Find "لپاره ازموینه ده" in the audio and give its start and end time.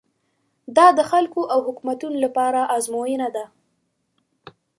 2.25-3.45